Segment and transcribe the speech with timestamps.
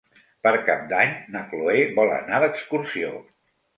[0.45, 3.13] Per Cap d'Any na Cloè vol anar d'excursió.